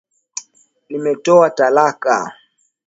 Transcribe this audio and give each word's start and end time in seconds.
nimetoa 0.89 1.47
talaka 1.57 2.15